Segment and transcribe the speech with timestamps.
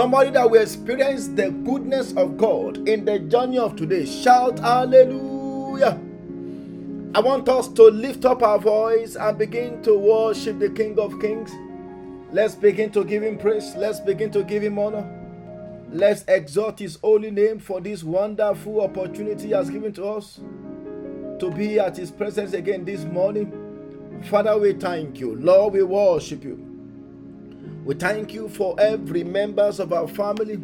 [0.00, 6.00] somebody that will experience the goodness of God in the journey of today, shout hallelujah.
[7.14, 11.20] I want us to lift up our voice and begin to worship the King of
[11.20, 11.50] Kings.
[12.32, 13.74] Let's begin to give him praise.
[13.76, 15.06] Let's begin to give him honor.
[15.90, 20.40] Let's exalt his holy name for this wonderful opportunity he has given to us
[21.40, 23.52] to be at his presence again this morning.
[24.30, 25.36] Father, we thank you.
[25.36, 26.69] Lord, we worship you.
[27.90, 30.60] We thank you for every members of our family.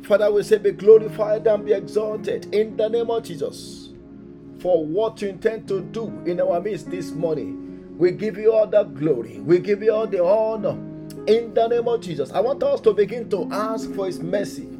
[0.00, 3.90] Father, we say be glorified and be exalted in the name of Jesus
[4.58, 7.94] for what you intend to do in our midst this morning.
[7.98, 9.40] We give you all the glory.
[9.40, 10.70] We give you all the honor
[11.26, 12.32] in the name of Jesus.
[12.32, 14.70] I want us to begin to ask for his mercy.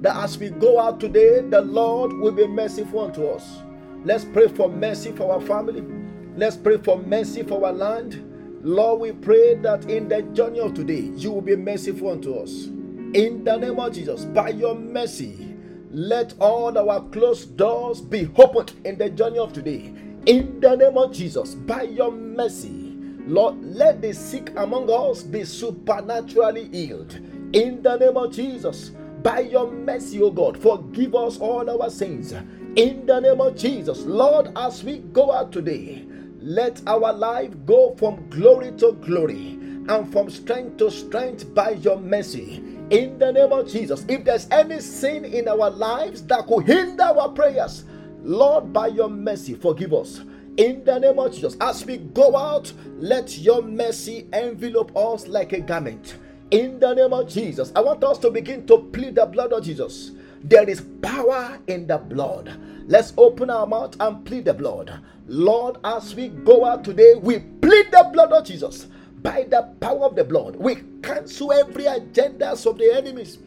[0.00, 3.58] That as we go out today, the Lord will be merciful unto us.
[4.02, 5.84] Let's pray for mercy for our family.
[6.36, 8.27] Let's pray for mercy for our land.
[8.68, 12.66] Lord, we pray that in the journey of today, you will be merciful unto us.
[13.14, 15.56] In the name of Jesus, by your mercy,
[15.90, 19.94] let all our closed doors be opened in the journey of today.
[20.26, 22.94] In the name of Jesus, by your mercy,
[23.26, 27.14] Lord, let the sick among us be supernaturally healed.
[27.54, 28.90] In the name of Jesus,
[29.22, 32.32] by your mercy, O God, forgive us all our sins.
[32.76, 36.04] In the name of Jesus, Lord, as we go out today,
[36.48, 39.58] let our life go from glory to glory
[39.90, 42.64] and from strength to strength by your mercy.
[42.88, 47.02] In the name of Jesus, if there's any sin in our lives that could hinder
[47.02, 47.84] our prayers,
[48.22, 50.22] Lord, by your mercy, forgive us.
[50.56, 55.52] In the name of Jesus, as we go out, let your mercy envelop us like
[55.52, 56.16] a garment.
[56.50, 59.64] In the name of Jesus, I want us to begin to plead the blood of
[59.64, 60.12] Jesus.
[60.42, 62.58] There is power in the blood.
[62.86, 64.98] Let's open our mouth and plead the blood.
[65.28, 68.86] Lord, as we go out today, we plead the blood of Jesus.
[69.22, 73.38] By the power of the blood, we cancel every agendas of the enemies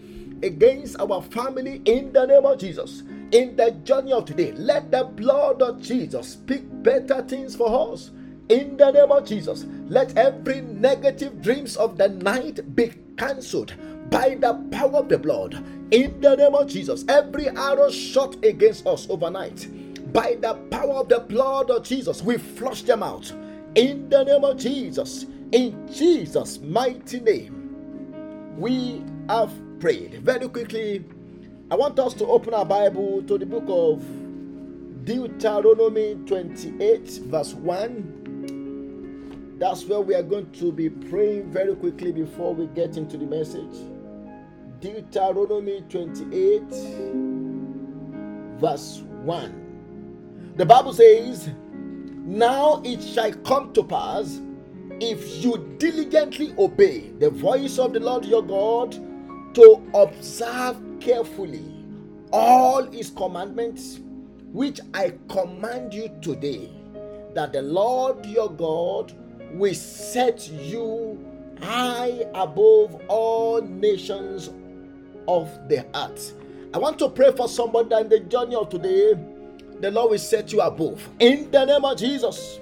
[0.44, 3.02] against our family in the name of Jesus.
[3.32, 8.12] In the journey of today, let the blood of Jesus speak better things for us.
[8.50, 13.74] In the name of Jesus, let every negative dreams of the night be cancelled
[14.10, 15.54] by the power of the blood.
[15.92, 19.68] In the name of Jesus, every arrow shot against us overnight,
[20.14, 23.30] by the power of the blood of Jesus, we flush them out.
[23.76, 30.22] In the name of Jesus, in Jesus' mighty name, we have prayed.
[30.22, 31.06] Very quickly,
[31.70, 34.04] I want us to open our Bible to the book of
[35.06, 39.56] Deuteronomy 28, verse 1.
[39.58, 43.26] That's where we are going to be praying very quickly before we get into the
[43.26, 43.74] message.
[44.82, 46.62] Deuteronomy 28,
[48.60, 49.61] verse 1.
[50.58, 51.50] The Bible says,
[52.12, 54.40] Now it shall come to pass
[55.00, 58.92] if you diligently obey the voice of the Lord your God
[59.56, 61.66] to observe carefully
[62.32, 64.00] all his commandments
[64.52, 66.70] which I command you today,
[67.34, 69.14] that the Lord your God
[69.54, 71.20] will set you
[71.62, 74.50] high above all nations
[75.28, 76.36] of the earth.
[76.74, 79.14] I want to pray for somebody in the journey of today,
[79.82, 81.08] the Lord will set you above.
[81.20, 82.60] In the name of Jesus.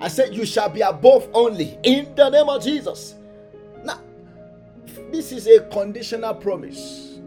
[0.00, 1.78] I said, You shall be above only.
[1.82, 3.14] In the name of Jesus.
[3.84, 4.00] Now,
[5.10, 7.18] this is a conditional promise.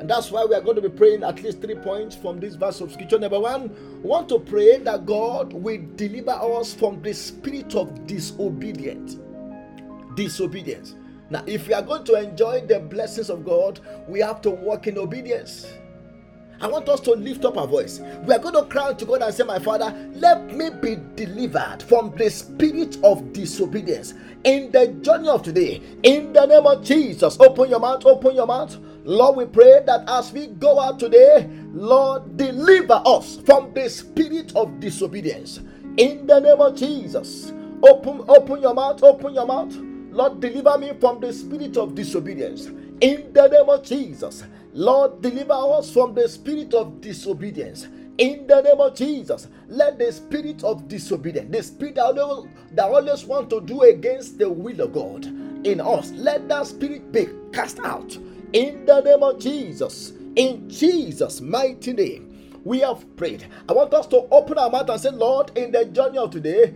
[0.00, 2.54] And that's why we are going to be praying at least three points from this
[2.54, 3.18] verse of scripture.
[3.18, 9.18] Number one, want to pray that God will deliver us from the spirit of disobedience.
[10.14, 10.94] Disobedience.
[11.28, 14.86] Now, if we are going to enjoy the blessings of God, we have to walk
[14.86, 15.66] in obedience.
[16.60, 18.00] I want us to lift up our voice.
[18.26, 21.82] We are going to cry to God and say, My Father, let me be delivered
[21.88, 24.14] from the spirit of disobedience
[24.44, 25.82] in the journey of today.
[26.02, 28.76] In the name of Jesus, open your mouth, open your mouth.
[29.04, 34.54] Lord, we pray that as we go out today, Lord, deliver us from the spirit
[34.56, 35.60] of disobedience.
[35.96, 37.52] In the name of Jesus,
[37.82, 39.74] open, open your mouth, open your mouth.
[40.10, 42.66] Lord, deliver me from the spirit of disobedience.
[43.00, 47.88] In the name of Jesus, Lord, deliver us from the spirit of disobedience.
[48.18, 53.50] In the name of Jesus, let the spirit of disobedience, the spirit that always, want
[53.50, 55.24] to do against the will of God
[55.66, 58.16] in us, let that spirit be cast out.
[58.52, 62.60] In the name of Jesus, in Jesus' mighty name.
[62.62, 63.46] We have prayed.
[63.68, 66.74] I want us to open our mouth and say, Lord, in the journey of today,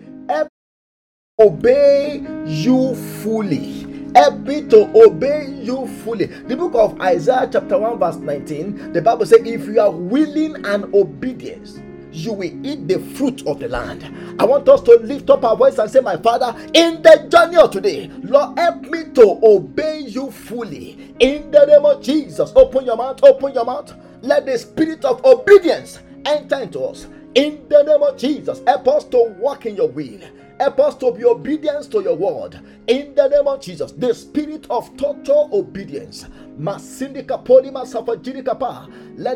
[1.39, 3.84] obey you fully.
[4.15, 6.27] Help me to obey you fully.
[6.27, 10.65] The book of Isaiah, chapter 1, verse 19, the Bible says, If you are willing
[10.65, 11.83] and obedient,
[12.13, 14.05] you will eat the fruit of the land.
[14.41, 17.57] I want us to lift up our voice and say, My Father, in the journey
[17.57, 21.15] of today, Lord, help me to obey you fully.
[21.19, 23.93] In the name of Jesus, open your mouth, open your mouth.
[24.23, 27.09] Let the spirit of obedience enter into us.
[27.35, 30.21] In the name of Jesus, help us to walk in your will.
[30.61, 32.61] Help us to be obedient to your word.
[32.87, 36.27] In the name of Jesus, the spirit of total obedience.
[36.57, 36.79] Let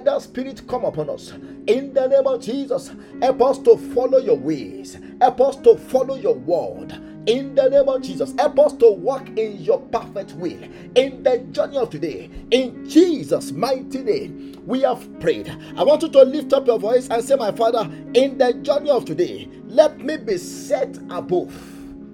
[0.04, 1.32] that spirit come upon us.
[1.66, 4.98] In the name of Jesus, help us to follow your ways.
[5.20, 6.94] Help us to follow your word
[7.28, 8.34] in the name of Jesus.
[8.38, 10.58] Help us to walk in your perfect will
[10.94, 12.30] in the journey of today.
[12.50, 15.54] In Jesus' mighty name, we have prayed.
[15.76, 18.90] I want you to lift up your voice and say, My Father, in the journey
[18.90, 21.54] of today, let me be set above.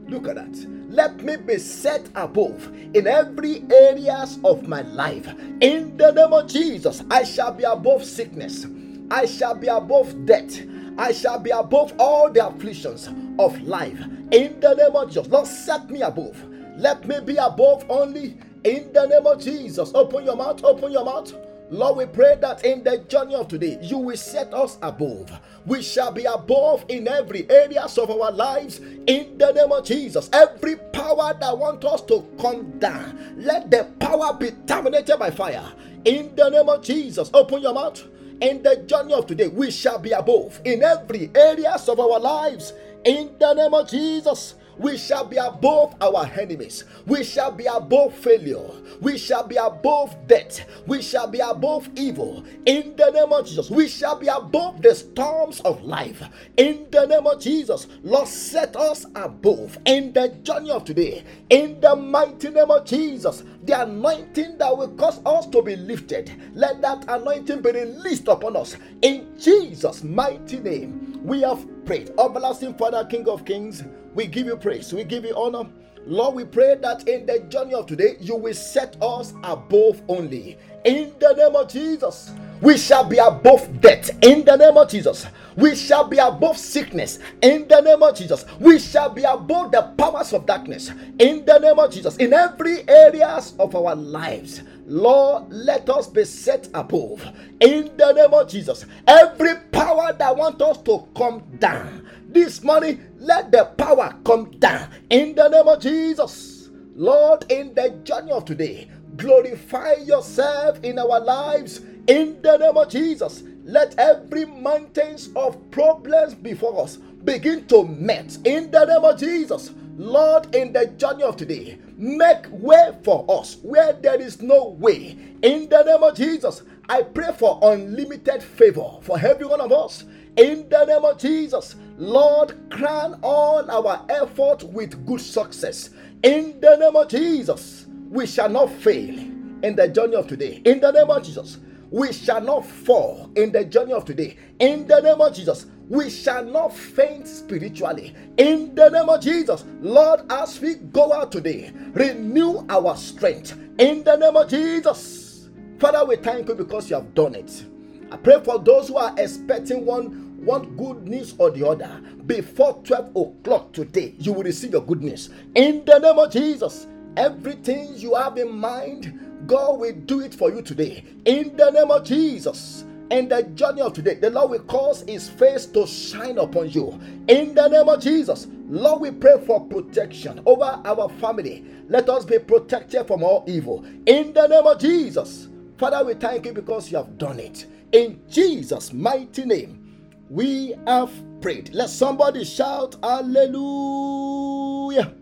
[0.08, 0.66] Look at that.
[0.90, 5.26] Let me be set above in every areas of my life.
[5.60, 8.66] In the name of Jesus, I shall be above sickness.
[9.10, 10.60] I shall be above death.
[10.98, 13.08] I shall be above all the afflictions
[13.38, 14.00] of life.
[14.32, 16.36] In the name of Jesus, Lord, set me above.
[16.76, 18.36] Let me be above only.
[18.64, 21.32] In the name of Jesus, open your mouth, open your mouth.
[21.70, 25.30] Lord, we pray that in the journey of today, you will set us above.
[25.66, 28.78] We shall be above in every areas of our lives.
[28.78, 33.84] In the name of Jesus, every power that wants us to come down, let the
[33.98, 35.72] power be terminated by fire.
[36.04, 38.04] In the name of Jesus, open your mouth
[38.40, 42.72] in the journey of today, we shall be above in every areas of our lives.
[43.04, 46.84] In the name of Jesus, we shall be above our enemies.
[47.06, 48.68] We shall be above failure.
[49.00, 50.60] We shall be above death.
[50.86, 52.44] We shall be above evil.
[52.66, 56.22] In the name of Jesus, we shall be above the storms of life.
[56.56, 61.24] In the name of Jesus, Lord, set us above in the journey of today.
[61.50, 66.30] In the mighty name of Jesus, the anointing that will cause us to be lifted,
[66.54, 68.76] let that anointing be released upon us.
[69.02, 72.10] In Jesus' mighty name, we have prayed.
[72.18, 73.84] Everlasting Father, King of Kings,
[74.14, 75.68] we give you praise, we give you honor.
[76.06, 80.58] Lord, we pray that in the journey of today, you will set us above only.
[80.84, 82.32] In the name of Jesus,
[82.64, 84.10] we shall be above death.
[84.24, 87.18] In the name of Jesus, we shall be above sickness.
[87.42, 90.90] In the name of Jesus, we shall be above the powers of darkness.
[91.18, 96.24] In the name of Jesus, in every areas of our lives, Lord, let us be
[96.24, 97.22] set above.
[97.60, 103.04] In the name of Jesus, every power that wants us to come down this morning,
[103.18, 104.90] let the power come down.
[105.10, 111.20] In the name of Jesus, Lord, in the journey of today, glorify yourself in our
[111.20, 111.80] lives.
[112.06, 118.36] In the name of Jesus, let every mountains of problems before us begin to melt.
[118.44, 123.56] In the name of Jesus, Lord, in the journey of today, make way for us
[123.62, 125.16] where there is no way.
[125.42, 130.04] In the name of Jesus, I pray for unlimited favor for every one of us.
[130.36, 135.88] In the name of Jesus, Lord, crown all our effort with good success.
[136.22, 139.18] In the name of Jesus, we shall not fail
[139.62, 140.60] in the journey of today.
[140.66, 141.58] In the name of Jesus,
[141.94, 144.36] we shall not fall in the journey of today.
[144.58, 148.16] In the name of Jesus, we shall not faint spiritually.
[148.36, 153.56] In the name of Jesus, Lord, as we go out today, renew our strength.
[153.78, 155.48] In the name of Jesus,
[155.78, 157.64] Father, we thank you because you have done it.
[158.10, 162.78] I pray for those who are expecting one one good news or the other before
[162.84, 166.86] 12 o'clock today you will receive your good news in the name of jesus
[167.16, 171.04] everything you have in mind God will do it for you today.
[171.24, 172.84] In the name of Jesus.
[173.10, 176.98] In the journey of today, the Lord will cause His face to shine upon you.
[177.28, 181.64] In the name of Jesus, Lord, we pray for protection over our family.
[181.88, 183.84] Let us be protected from all evil.
[184.06, 187.66] In the name of Jesus, Father, we thank you because you have done it.
[187.92, 191.74] In Jesus' mighty name, we have prayed.
[191.74, 195.14] Let somebody shout, Hallelujah.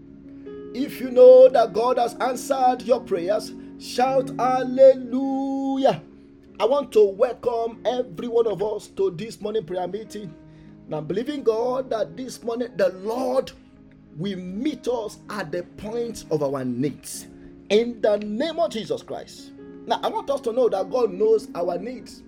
[0.75, 6.01] If you know that God has answered your prayers, Shout hallelujah.
[6.61, 10.33] I want to welcome every one of us to this morning prayer meeting.
[10.87, 13.53] And I'm believing God that this morning the Lord
[14.17, 17.27] will meet us at the point of our needs.
[17.71, 19.51] In the name of Jesus Christ.
[19.87, 22.23] Now, I want us to know that God knows our needs.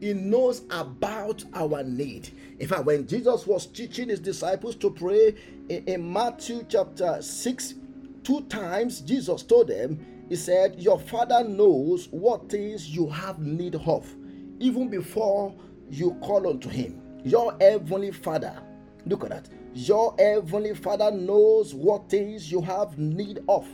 [0.00, 2.30] He knows about our need.
[2.58, 5.34] In fact, when Jesus was teaching his disciples to pray
[5.68, 7.74] in, Matthew chapter 6,
[8.22, 13.76] two times Jesus told them, he said, Your father knows what things you have need
[13.76, 14.12] of,
[14.58, 15.54] even before
[15.90, 17.00] you call unto him.
[17.24, 18.60] Your heavenly Father,
[19.06, 19.48] look at that.
[19.74, 23.66] Your heavenly Father knows what things you have need of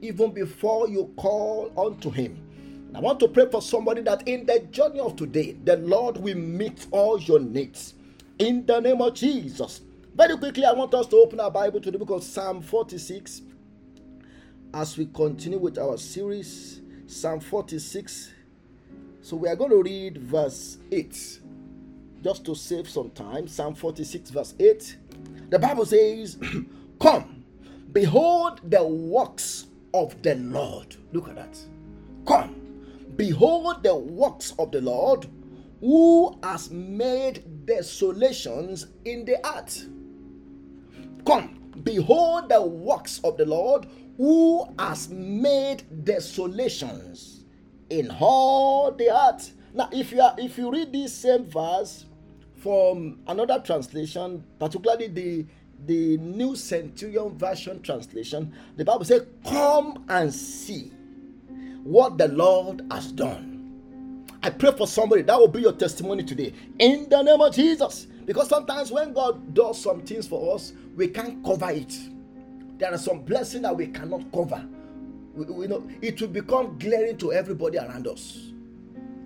[0.00, 2.45] even before you call unto him.
[2.94, 6.36] I want to pray for somebody that in the journey of today, the Lord will
[6.36, 7.94] meet all your needs.
[8.38, 9.82] In the name of Jesus.
[10.14, 13.42] Very quickly, I want us to open our Bible to the book of Psalm 46
[14.72, 16.80] as we continue with our series.
[17.06, 18.32] Psalm 46.
[19.22, 21.40] So we are going to read verse 8
[22.22, 23.46] just to save some time.
[23.46, 24.96] Psalm 46, verse 8.
[25.50, 26.38] The Bible says,
[27.00, 27.44] Come,
[27.92, 30.96] behold the works of the Lord.
[31.12, 31.58] Look at that.
[32.26, 32.55] Come,
[33.16, 35.26] behold the works of the Lord,
[35.80, 39.86] who has made desolations in the earth.
[41.26, 47.44] Come, behold the works of the Lord, who has made desolations
[47.90, 49.52] in all the earth.
[49.74, 52.06] Now, if you are if you read this same verse
[52.56, 55.46] from another translation, particularly the
[55.84, 60.90] the New Century Version translation, the Bible says, Come and see
[61.86, 63.56] what the Lord has done.
[64.42, 68.06] I pray for somebody that will be your testimony today in the name of Jesus.
[68.24, 71.96] Because sometimes when God does some things for us, we can't cover it.
[72.78, 74.66] There are some blessings that we cannot cover.
[75.34, 78.52] We, we know it will become glaring to everybody around us.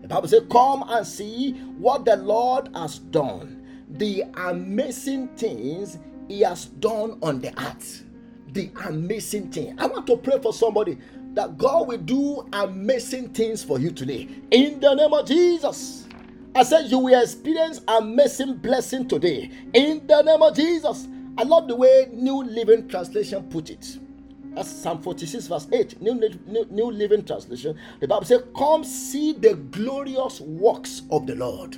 [0.02, 5.98] The Bible says, Come and see what the Lord has done, the amazing things
[6.28, 8.04] he has done on the earth.
[8.52, 9.78] The amazing thing.
[9.78, 10.98] I want to pray for somebody
[11.34, 14.28] that God will do amazing things for you today.
[14.50, 16.06] In the name of Jesus.
[16.54, 19.50] I said you will experience amazing blessing today.
[19.72, 21.06] In the name of Jesus.
[21.38, 23.98] I love the way New Living Translation put it.
[24.54, 26.02] That's Psalm 46, verse 8.
[26.02, 27.78] New, New, New Living Translation.
[28.00, 31.76] The Bible says, Come see the glorious works of the Lord.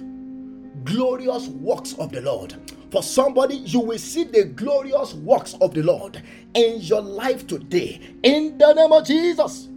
[0.85, 2.55] Glorious works of the Lord.
[2.91, 6.23] For somebody, you will see the glorious works of the Lord
[6.55, 8.01] in your life today.
[8.23, 9.69] In the name of Jesus.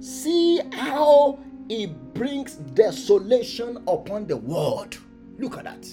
[0.00, 1.38] See how
[1.68, 4.98] He brings desolation upon the world.
[5.38, 5.86] Look at that.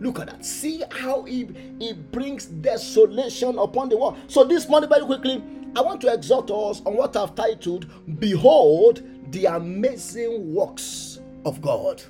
[0.00, 0.44] Look at that.
[0.44, 4.18] See how he, he brings desolation upon the world.
[4.26, 5.42] So, this morning, very quickly,
[5.76, 7.86] I want to exhort us on what I've titled
[8.20, 12.02] Behold the Amazing Works of God.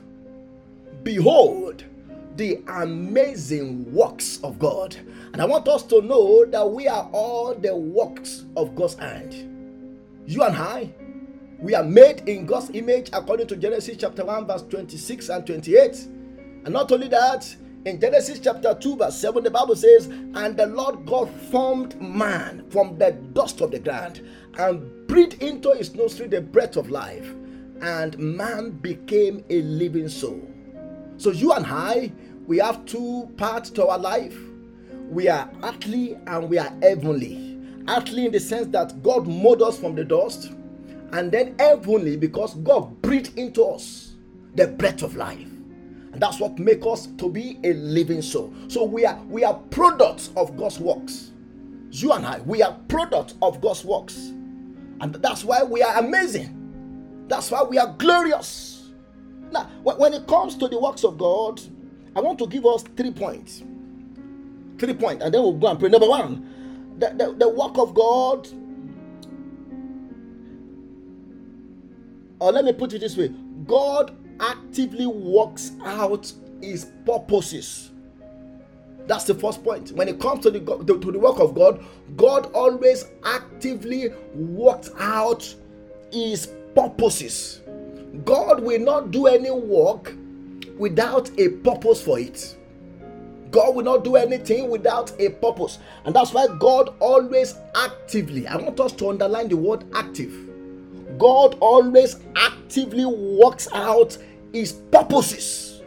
[1.02, 1.84] Behold
[2.36, 4.96] the amazing works of God.
[5.32, 9.34] And I want us to know that we are all the works of God's hand.
[10.26, 10.92] You and I,
[11.58, 16.08] we are made in God's image according to Genesis chapter 1, verse 26 and 28.
[16.64, 20.66] And not only that, in Genesis chapter 2, verse 7, the Bible says, And the
[20.66, 24.26] Lord God formed man from the dust of the ground
[24.58, 27.34] and breathed into his nostril the breath of life,
[27.82, 30.53] and man became a living soul.
[31.16, 32.12] So, you and I,
[32.46, 34.36] we have two parts to our life.
[35.08, 37.58] We are earthly and we are heavenly.
[37.88, 40.52] Earthly in the sense that God molded us from the dust,
[41.12, 44.14] and then heavenly because God breathed into us
[44.54, 45.48] the breath of life.
[46.12, 48.52] And that's what makes us to be a living soul.
[48.68, 51.32] So we are we are products of God's works.
[51.90, 54.16] You and I, we are products of God's works.
[55.00, 57.26] And that's why we are amazing.
[57.28, 58.73] That's why we are glorious.
[59.50, 61.60] Now, when it comes to the works of God,
[62.16, 63.62] I want to give us three points.
[64.78, 65.88] Three points, and then we'll go and pray.
[65.88, 68.48] Number one, the, the, the work of God,
[72.40, 73.28] or let me put it this way
[73.66, 77.90] God actively works out his purposes.
[79.06, 79.92] That's the first point.
[79.92, 81.84] When it comes to the, to the work of God,
[82.16, 85.54] God always actively works out
[86.10, 87.60] his purposes.
[88.22, 90.14] God will not do any work
[90.78, 92.56] without a purpose for it.
[93.50, 95.78] God will not do anything without a purpose.
[96.04, 100.32] And that's why God always actively, I want us to underline the word active.
[101.18, 104.18] God always actively works out
[104.52, 105.82] his purposes.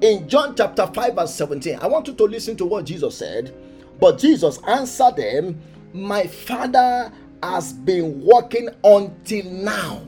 [0.00, 3.54] In John chapter 5, verse 17, I want you to listen to what Jesus said.
[4.00, 5.60] But Jesus answered them,
[5.92, 7.10] My Father
[7.42, 10.02] has been working until now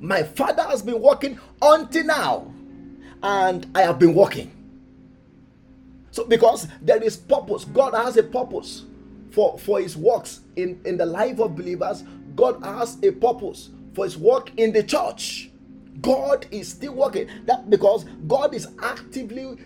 [0.00, 2.52] my father has been working until now,
[3.22, 4.52] and I have been working.
[6.10, 8.84] So, because there is purpose, God has a purpose
[9.30, 14.04] for, for his works in, in the life of believers, God has a purpose for
[14.04, 15.50] his work in the church.
[16.02, 17.28] God is still working.
[17.46, 19.58] That because God is actively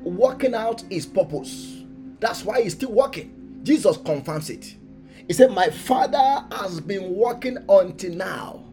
[0.00, 1.82] working out his purpose.
[2.20, 3.60] That's why he's still working.
[3.62, 4.76] Jesus confirms it.
[5.26, 8.65] He said, My father has been working until now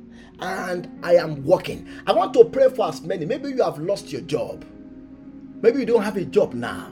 [0.43, 1.87] and I am working.
[2.05, 3.25] I want to pray for as many.
[3.25, 4.65] Maybe you have lost your job.
[5.61, 6.91] Maybe you don't have a job now.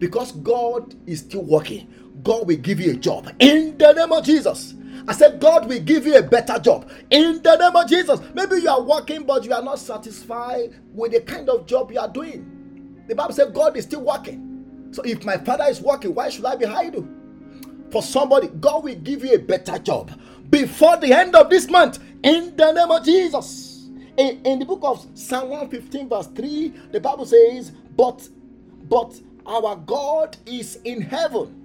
[0.00, 1.88] Because God is still working.
[2.24, 4.74] God will give you a job in the name of Jesus.
[5.06, 8.20] I said, God will give you a better job in the name of Jesus.
[8.34, 12.00] Maybe you are working, but you are not satisfied with the kind of job you
[12.00, 13.04] are doing.
[13.06, 14.88] The Bible said, God is still working.
[14.90, 17.08] So if my father is working, why should I be idle?
[17.92, 20.12] For somebody, God will give you a better job
[20.50, 23.88] before the end of this month in the name of Jesus.
[24.16, 28.28] In, in the book of Psalm 115, verse 3, the Bible says, But
[28.88, 31.56] but our God is in heaven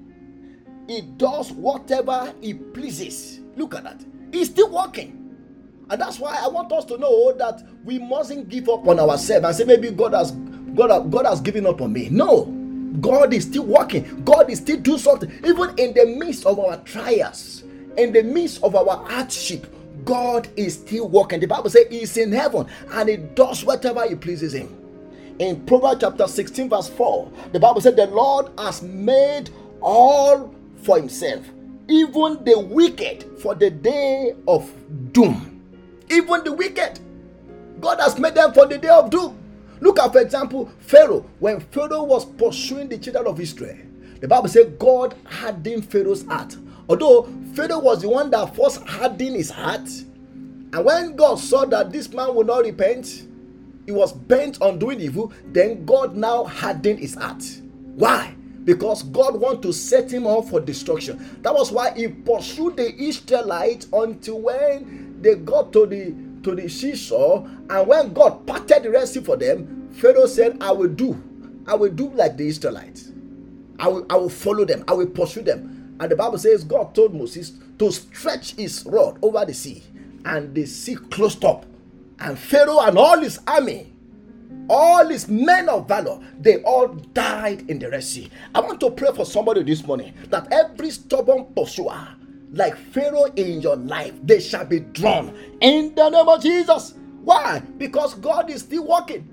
[0.88, 3.40] he does whatever he pleases.
[3.56, 4.06] Look at that.
[4.32, 5.22] He's still working.
[5.90, 9.46] And that's why I want us to know that we mustn't give up on ourselves
[9.46, 12.10] and say maybe God has God, God has given up on me.
[12.10, 12.46] No.
[13.02, 14.24] God is still working.
[14.24, 15.32] God is still doing something.
[15.46, 17.64] Even in the midst of our trials,
[17.98, 19.74] in the midst of our hardship,
[20.06, 21.40] God is still working.
[21.40, 24.70] The Bible says He's in heaven and He does whatever He pleases Him.
[25.40, 29.50] In Proverbs chapter 16, verse 4, the Bible said, The Lord has made
[29.82, 31.46] all for himself,
[31.90, 34.72] even the wicked for the day of
[35.12, 35.62] doom.
[36.10, 37.00] Even the wicked,
[37.82, 39.38] God has made them for the day of doom.
[39.80, 41.30] Look at, for example, Pharaoh.
[41.40, 43.78] When Pharaoh was pursuing the children of Israel,
[44.22, 46.56] the Bible says God hardened Pharaoh's heart.
[46.88, 51.92] Although Pharaoh was the one that first hardened his heart, and when God saw that
[51.92, 53.28] this man would not repent,
[53.86, 57.44] he was bent on doing evil, then God now hardened his heart.
[57.96, 58.36] Why?
[58.66, 61.40] because God want to set him up for destruction.
[61.44, 66.14] That was why he pursued the Israelites until when they got to the
[66.46, 70.72] to the seashore, and when God parted the Red Sea for them, Pharaoh said, "I
[70.72, 71.22] will do,
[71.68, 73.12] I will do like the Israelites.
[73.80, 74.84] I will, I will follow them.
[74.88, 79.18] I will pursue them." And the Bible says God told Moses to stretch his rod
[79.22, 79.84] over the sea,
[80.24, 81.66] and the sea closed up,
[82.20, 83.92] and Pharaoh and all his army
[84.68, 88.32] all his men of valor, they all died in the Red Sea.
[88.54, 92.08] I want to pray for somebody this morning that every stubborn pursuer,
[92.52, 96.94] like Pharaoh in your life, they shall be drawn in the name of Jesus.
[97.24, 97.60] Why?
[97.78, 99.28] Because God is still working.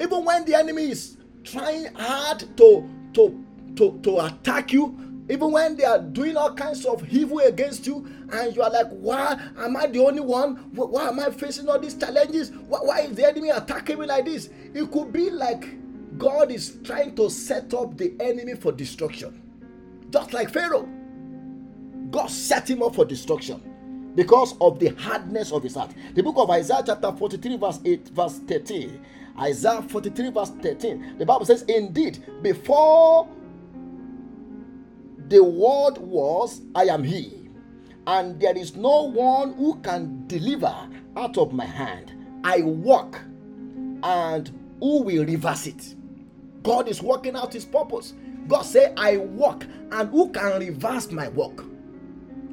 [0.00, 3.44] Even when the enemy is trying hard to, to,
[3.76, 4.98] to, to attack you,
[5.30, 8.88] even when they are doing all kinds of evil against you, and you are like,
[8.90, 10.56] why am I the only one?
[10.74, 12.50] Why am I facing all these challenges?
[12.50, 14.50] Why, why is the enemy attacking me like this?
[14.74, 19.40] It could be like God is trying to set up the enemy for destruction.
[20.10, 20.88] Just like Pharaoh.
[22.12, 25.92] God set him up for destruction because of the hardness of his heart.
[26.14, 29.04] The book of Isaiah, chapter 43, verse 8, verse 13.
[29.40, 31.18] Isaiah 43, verse 13.
[31.18, 33.26] The Bible says, Indeed, before
[35.28, 37.48] the word was, I am he,
[38.06, 40.74] and there is no one who can deliver
[41.16, 42.12] out of my hand.
[42.44, 43.18] I walk,
[44.02, 45.94] and who will reverse it?
[46.62, 48.12] God is working out his purpose.
[48.48, 51.64] God said, I walk, and who can reverse my work?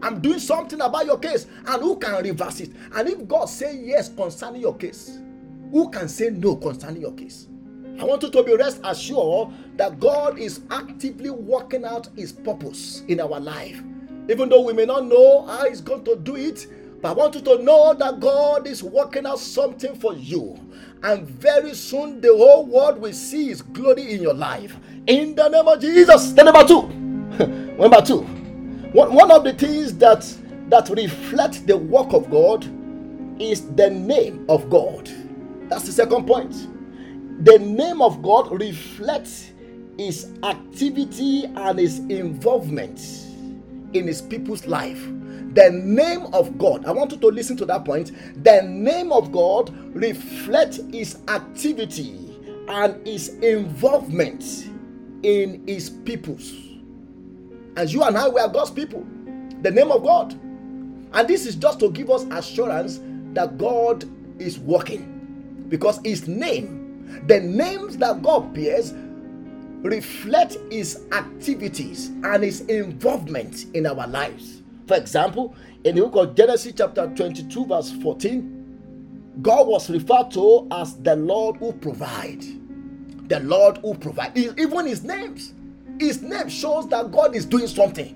[0.01, 2.71] I'm doing something about your case, and who can reverse it?
[2.95, 5.19] And if God say yes concerning your case,
[5.71, 7.47] who can say no concerning your case?
[7.99, 13.03] I want you to be rest assured that God is actively working out His purpose
[13.09, 13.81] in our life.
[14.29, 16.67] Even though we may not know how He's going to do it,
[17.01, 20.57] but I want you to know that God is working out something for you.
[21.03, 24.77] And very soon the whole world will see His glory in your life.
[25.07, 26.31] In the name of Jesus.
[26.31, 26.87] The number two.
[27.77, 28.38] number two.
[28.93, 30.21] One, one of the things that
[30.69, 32.65] that reflect the work of God
[33.41, 35.09] is the name of God.
[35.69, 36.67] That's the second point
[37.41, 39.51] the name of God reflects
[39.97, 42.99] his activity and his involvement
[43.93, 45.01] in his people's life.
[45.53, 48.11] The name of God, I want you to listen to that point.
[48.43, 54.43] The name of God reflects his activity and his involvement
[55.23, 56.68] in his peoples.
[57.75, 59.05] And you and I, were God's people.
[59.61, 60.33] The name of God.
[61.13, 62.99] And this is just to give us assurance
[63.33, 64.05] that God
[64.39, 66.79] is working because his name
[67.25, 68.93] the names that God bears
[69.81, 74.61] reflect his activities and his involvement in our lives.
[74.87, 80.67] For example, in the book of Genesis, chapter 22, verse 14, God was referred to
[80.71, 82.43] as the Lord who provide.
[83.29, 84.37] The Lord who provide.
[84.37, 85.53] Even his names.
[85.99, 88.15] His name shows that God is doing something.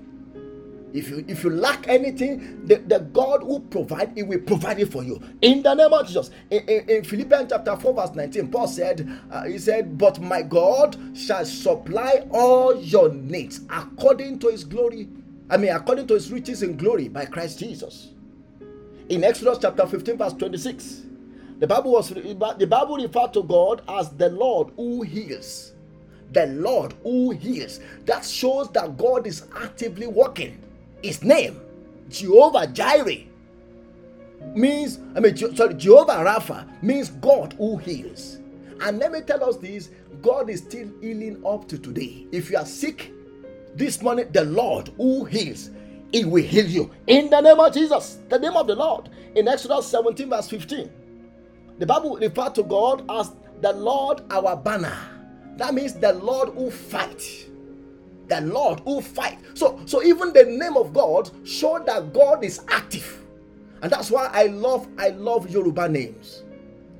[0.94, 4.92] If you if you lack anything, the, the God who provide, He will provide it
[4.92, 5.20] for you.
[5.42, 6.30] In the name of Jesus.
[6.50, 10.42] In, in, in Philippians chapter 4, verse 19, Paul said, uh, He said, But my
[10.42, 15.08] God shall supply all your needs according to his glory.
[15.50, 18.10] I mean, according to his riches in glory by Christ Jesus.
[19.08, 21.02] In Exodus chapter 15, verse 26,
[21.58, 25.73] the Bible was the Bible referred to God as the Lord who heals.
[26.32, 27.80] The Lord who heals.
[28.06, 30.60] That shows that God is actively working.
[31.02, 31.60] His name,
[32.08, 33.24] Jehovah Jireh,
[34.54, 38.38] means I mean sorry, Jehovah Rapha means God who heals.
[38.80, 39.90] And let me tell us this:
[40.22, 42.26] God is still healing up to today.
[42.32, 43.12] If you are sick
[43.74, 45.70] this morning, the Lord who heals,
[46.12, 48.18] He will heal you in the name of Jesus.
[48.28, 50.90] The name of the Lord in Exodus 17, verse 15.
[51.78, 54.96] The Bible referred to God as the Lord our banner.
[55.56, 57.46] That means the Lord who fight.
[58.28, 59.38] The Lord who fight.
[59.54, 63.20] So, so even the name of God show that God is active.
[63.82, 66.42] And that's why I love I love Yoruba names.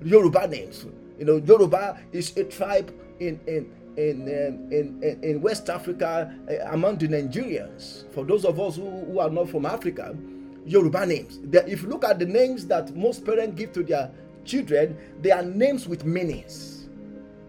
[0.05, 0.85] Yoruba names.
[1.19, 6.35] You know, Yoruba is a tribe in in in um, in, in, in West Africa
[6.51, 8.13] uh, among the Nigerians.
[8.13, 10.15] For those of us who, who are not from Africa,
[10.67, 11.39] Yoruba names.
[11.53, 14.11] If you look at the names that most parents give to their
[14.45, 16.74] children, they are names with meanings.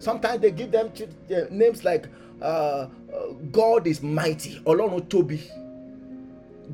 [0.06, 0.92] Sometimes they give them
[1.32, 2.08] uh, names like
[2.40, 2.88] uh, uh,
[3.52, 5.42] God is mighty, Olorun Tobi.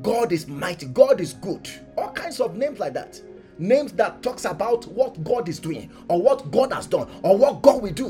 [0.02, 1.66] God is mighty, God is good.
[1.96, 3.22] All kinds of names like that.
[3.58, 7.62] Names that talks about what God is doing or what God has done or what
[7.62, 8.08] God will do.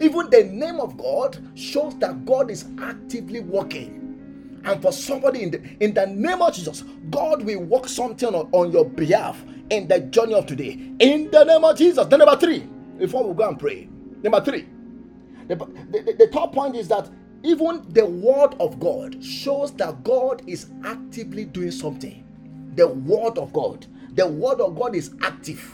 [0.00, 4.60] Even the name of God shows that God is actively working.
[4.64, 8.48] And for somebody in the in the name of Jesus, God will work something on,
[8.52, 10.78] on your behalf in the journey of today.
[11.00, 12.06] In the name of Jesus.
[12.06, 12.60] Then number three,
[12.96, 13.88] before we go and pray.
[14.22, 14.68] Number three,
[15.48, 17.10] the, the, the top point is that
[17.42, 22.24] even the word of God shows that God is actively doing something.
[22.76, 23.86] The word of God.
[24.14, 25.72] The word of God is active.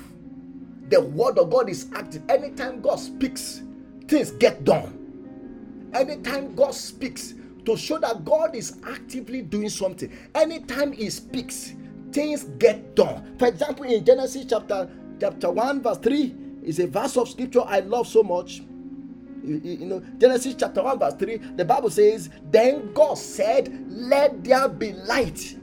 [0.89, 2.23] The word of God is active.
[2.31, 3.63] Anytime God speaks,
[4.09, 5.15] things get done.
[5.95, 7.35] Anytime God speaks,
[7.67, 10.11] to show that God is actively doing something.
[10.35, 11.75] Anytime He speaks,
[12.13, 13.37] things get done.
[13.39, 16.35] For example, in Genesis chapter chapter 1, verse 3,
[16.69, 18.61] is a verse of scripture I love so much.
[19.43, 24.45] You, you, know, Genesis chapter 1, verse 3, the Bible says, Then God said, Let
[24.45, 25.57] there be light.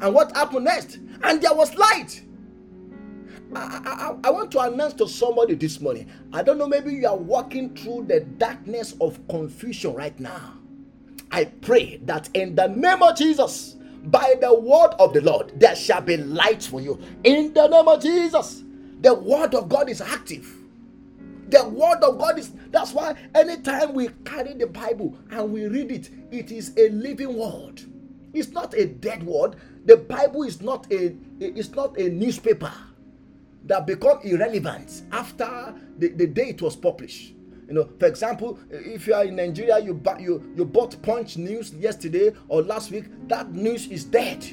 [0.00, 0.98] And what happened next?
[1.22, 2.22] And there was light.
[3.54, 6.10] I, I, I, want to announce to somebody this morning.
[6.32, 10.54] I don't know, maybe you are walking through the darkness of confusion right now.
[11.30, 15.76] I pray that in the name of Jesus, by the word of the Lord, there
[15.76, 16.98] shall be light for you.
[17.24, 18.62] In the name of Jesus,
[19.00, 20.52] the word of God is active.
[21.48, 25.92] The word of God is that's why anytime we carry the Bible and we read
[25.92, 27.82] it, it is a living word.
[28.34, 29.56] It's not a dead word.
[29.84, 32.72] The Bible is not a it's not a newspaper
[33.66, 37.32] that become irrelevant after the, the day it was published.
[37.68, 41.36] You know, for example, if you are in Nigeria, you bought you you bought Punch
[41.36, 44.44] News yesterday or last week, that news is dead.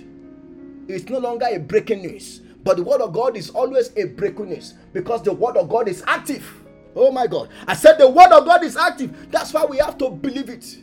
[0.88, 2.42] It's no longer a breaking news.
[2.64, 5.88] But the word of God is always a breaking news because the word of God
[5.88, 6.64] is active.
[6.96, 7.50] Oh my God.
[7.68, 9.32] I said the word of God is active.
[9.32, 10.78] That's why we have to believe it.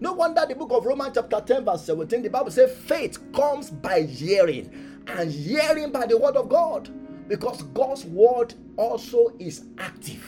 [0.00, 3.70] No wonder the book of Romans, chapter 10, verse 17, the Bible says faith comes
[3.70, 6.88] by hearing, and hearing by the word of God.
[7.28, 10.26] Because God's word also is active.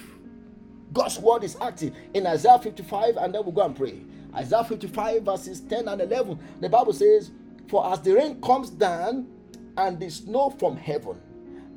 [0.92, 4.02] God's word is active in Isaiah 55, and then we'll go and pray.
[4.34, 6.38] Isaiah 55, verses 10 and 11.
[6.60, 7.30] The Bible says,
[7.68, 9.26] For as the rain comes down
[9.76, 11.20] and the snow from heaven,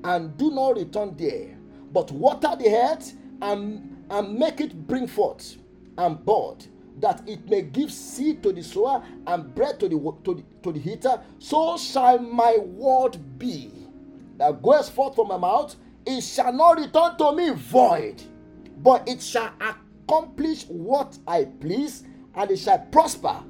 [0.04, 1.58] and do not return there,
[1.92, 5.58] but water the earth and, and make it bring forth
[5.98, 6.66] and bud,
[7.00, 10.72] that it may give seed to the sower and bread to the, to the, to
[10.72, 13.72] the heater, so shall my word be
[14.38, 15.76] that goes forth from my mouth.
[16.06, 18.22] It shall not return to me void
[18.78, 22.04] but it shall accomplish what I please,
[22.36, 23.44] and it shall prosper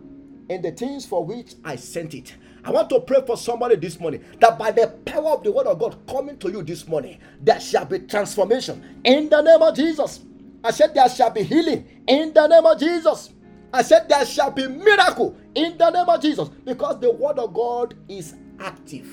[0.50, 2.36] in the things for which I sent it.
[2.66, 5.68] I want to pray for somebody this morning that by the power of the word
[5.68, 9.76] of God coming to you this morning, there shall be transformation in the name of
[9.76, 10.22] Jesus.
[10.64, 13.32] I said there shall be healing in the name of Jesus.
[13.72, 17.54] I said there shall be miracle in the name of Jesus because the word of
[17.54, 19.08] God is active.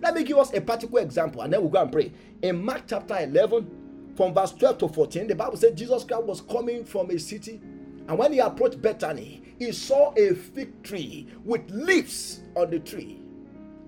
[0.00, 2.12] Let me give us a particular example and then we'll go and pray.
[2.42, 6.40] In Mark chapter 11, from verse 12 to 14, the Bible said Jesus Christ was
[6.42, 7.60] coming from a city,
[8.08, 13.20] and when he approached Bethany, he saw a fig tree with leaves on the tree.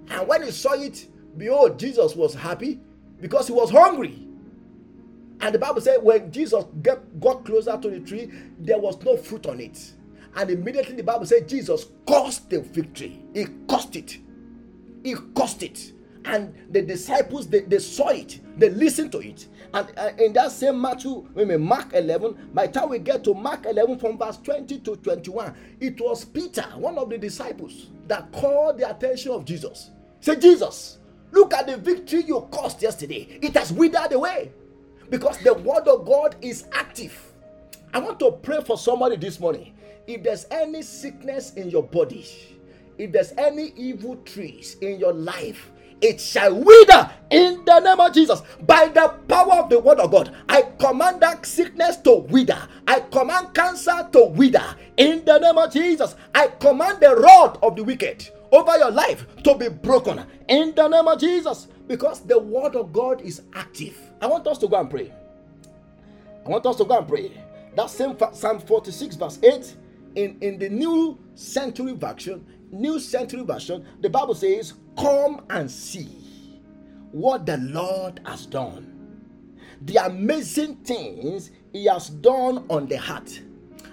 [0.09, 2.81] And when he saw it, behold, Jesus was happy
[3.21, 4.27] because he was hungry.
[5.41, 9.17] And the Bible said when Jesus get, got closer to the tree, there was no
[9.17, 9.93] fruit on it.
[10.35, 13.23] And immediately the Bible said Jesus cursed the fig tree.
[13.35, 14.19] He cursed it.
[15.03, 15.93] He cursed it.
[16.25, 18.41] And the disciples, they, they saw it.
[18.59, 19.47] They listened to it.
[19.77, 23.23] And uh, in that same Matthew, I mean Mark 11, by the time we get
[23.25, 27.89] to Mark 11 from verse 20 to 21, it was Peter, one of the disciples,
[28.07, 29.91] that called the attention of Jesus.
[30.21, 30.99] Say, Jesus,
[31.33, 33.39] Look at the victory you caused yesterday.
[33.43, 34.53] It has withered away
[35.11, 37.33] because the word of God is active.
[37.93, 39.75] I want to pray for somebody this morning.
[40.07, 42.27] If there's any sickness in your body,
[42.99, 48.13] if there's any evil trees in your life, it shall wither in the name of
[48.13, 48.43] Jesus.
[48.63, 52.69] By the power of the word of God, I command that sickness to wither.
[52.87, 56.15] I command cancer to wither in the name of Jesus.
[56.35, 60.89] I command the rod of the wicked over your life to be broken in the
[60.89, 63.99] name of Jesus because the word of God is active.
[64.21, 65.13] I want us to go and pray.
[66.45, 67.33] I want us to go and pray.
[67.75, 69.75] That same Psalm 46, verse 8,
[70.15, 76.09] in, in the New Century Version, New Century Version, the Bible says, Come and see
[77.13, 78.93] what the Lord has done.
[79.83, 83.41] The amazing things He has done on the heart.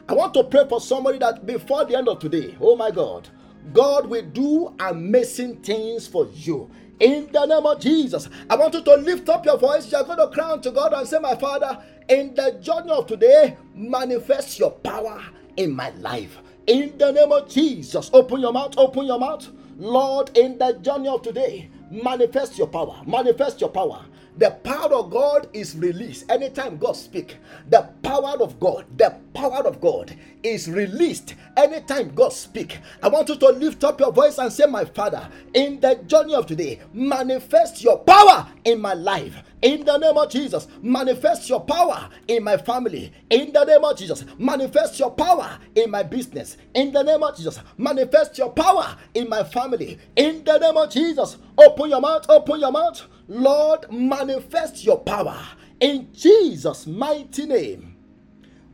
[0.08, 3.30] I want to pray for somebody that before the end of today, oh my God,
[3.72, 6.70] God will do amazing things for you.
[7.00, 9.92] In the name of Jesus, I want you to lift up your voice.
[9.92, 13.58] You're going to cry to God and say, My Father, in the journey of today,
[13.74, 15.22] manifest your power
[15.58, 16.38] in my life.
[16.68, 19.50] In the name of Jesus, open your mouth, open your mouth.
[19.78, 24.06] Lord, in the journey of today, manifest your power, manifest your power.
[24.36, 27.38] The power of God is released anytime God speak.
[27.70, 32.80] The power of God, the power of God is released anytime God speak.
[33.02, 36.34] I want you to lift up your voice and say, "My Father, in the journey
[36.34, 41.62] of today, manifest your power in my life." In the name of Jesus, manifest your
[41.62, 43.14] power in my family.
[43.30, 46.58] In the name of Jesus, manifest your power in my business.
[46.74, 50.00] In the name of Jesus, manifest your power in my family.
[50.16, 53.04] In the name of Jesus, open your mouth, open your mouth.
[53.28, 55.40] Lord, manifest your power
[55.80, 57.96] in Jesus' mighty name.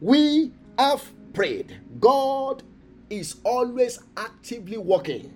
[0.02, 1.80] We have prayed.
[2.00, 2.64] God
[3.10, 5.34] is always actively working.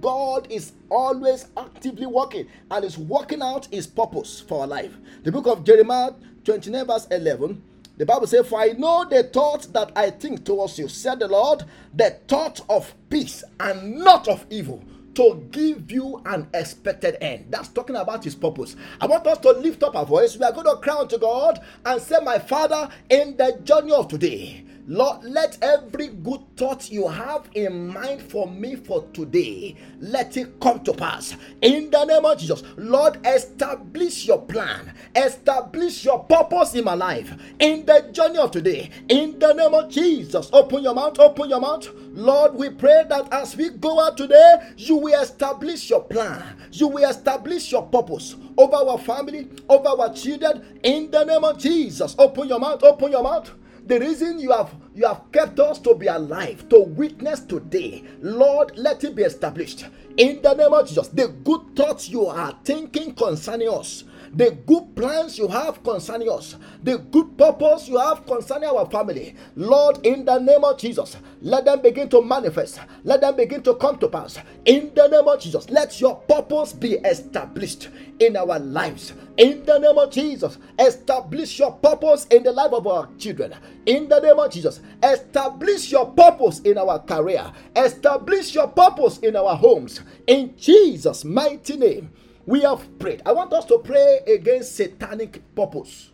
[0.00, 4.96] God is always actively working and is working out his purpose for our life.
[5.24, 6.12] The book of Jeremiah
[6.44, 7.62] 29, verse 11.
[7.98, 11.28] The Bible says, For I know the thoughts that I think towards you, said the
[11.28, 11.64] Lord,
[11.94, 14.82] the thought of peace and not of evil,
[15.14, 17.46] to give you an expected end.
[17.50, 18.76] That's talking about his purpose.
[19.00, 20.36] I want us to lift up our voice.
[20.36, 24.08] We are going to cry to God and say, My Father, in the journey of
[24.08, 30.36] today, Lord, let every good thought you have in mind for me for today, let
[30.36, 31.36] it come to pass.
[31.60, 37.32] In the name of Jesus, Lord, establish your plan, establish your purpose in my life.
[37.58, 41.60] In the journey of today, in the name of Jesus, open your mouth, open your
[41.60, 41.88] mouth.
[42.12, 46.88] Lord, we pray that as we go out today, you will establish your plan, you
[46.88, 50.80] will establish your purpose over our family, over our children.
[50.82, 53.50] In the name of Jesus, open your mouth, open your mouth
[53.90, 58.70] the reason you have you have kept us to be alive to witness today lord
[58.78, 59.84] let it be established.
[60.16, 64.94] In the name of jesus the good thoughts you are thinking concerning us the good
[64.94, 69.34] plans you have concerning us, the good purpose you have concerning our family.
[69.56, 73.74] Lord, in the name of Jesus, let them begin to manifest, let them begin to
[73.74, 74.38] come to pass.
[74.64, 77.88] In the name of Jesus, let your purpose be established
[78.20, 79.12] in our lives.
[79.36, 83.54] In the name of Jesus, establish your purpose in the life of our children.
[83.86, 89.34] In the name of Jesus, establish your purpose in our career, establish your purpose in
[89.34, 90.00] our homes.
[90.26, 92.10] In Jesus' mighty name
[92.50, 93.22] we have prayed.
[93.24, 96.10] I want us to pray against satanic purpose,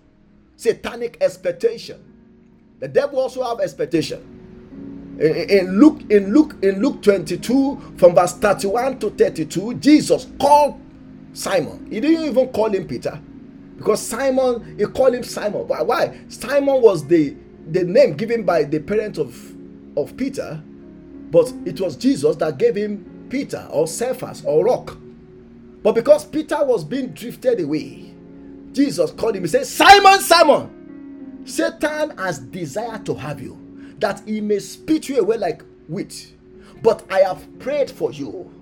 [0.54, 1.98] satanic expectation.
[2.78, 5.16] The devil also have expectation.
[5.18, 10.78] In Luke, in Luke, in Luke 22, from verse 31 to 32, Jesus called
[11.32, 11.86] Simon.
[11.90, 13.18] He didn't even call him Peter.
[13.78, 15.66] Because Simon, he called him Simon.
[15.66, 15.80] Why?
[15.80, 16.20] Why?
[16.28, 17.34] Simon was the,
[17.70, 19.34] the name given by the parent of,
[19.96, 20.62] of Peter,
[21.30, 24.98] but it was Jesus that gave him Peter or Cephas or Rock.
[25.86, 28.12] But because Peter was being drifted away,
[28.72, 29.44] Jesus called him.
[29.44, 35.20] He said, Simon, Simon, Satan has desired to have you, that he may spit you
[35.20, 36.34] away like wheat.
[36.82, 38.52] But I have prayed for you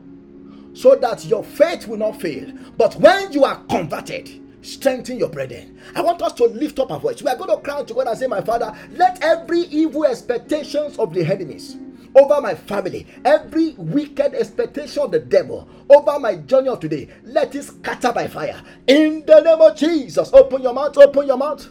[0.74, 2.52] so that your faith will not fail.
[2.76, 5.80] But when you are converted, strengthen your brethren.
[5.96, 7.22] I want us to lift up our voice.
[7.22, 10.98] We are going to cry to God and say, My Father, let every evil expectations
[10.98, 11.78] of the enemies
[12.14, 17.54] over my family, every wicked expectation of the devil over my journey of today, let
[17.54, 18.62] it scatter by fire.
[18.86, 21.68] In the name of Jesus, open your mouth, open your mouth.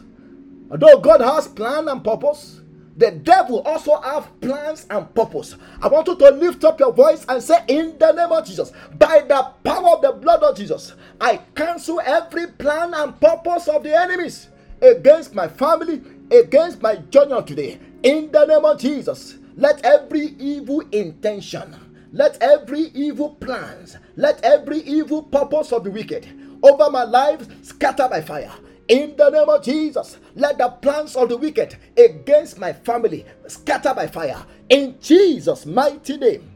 [0.70, 2.60] Although God has plan and purpose,
[2.96, 5.56] the devil also have plans and purpose.
[5.80, 8.72] I want you to lift up your voice and say, In the name of Jesus,
[8.98, 13.82] by the power of the blood of Jesus, I cancel every plan and purpose of
[13.82, 14.48] the enemies
[14.80, 17.80] against my family, against my journey of today.
[18.04, 21.74] In the name of Jesus, let every evil intention
[22.14, 26.28] Let every evil plans, let every evil purpose of the wicked
[26.62, 28.52] over my life scatter by fire.
[28.86, 33.92] In the name of Jesus, let the plans of the wicked against my family scatter
[33.94, 34.46] by fire.
[34.68, 36.52] In Jesus' mighty name,